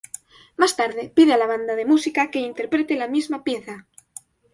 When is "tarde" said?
0.75-1.11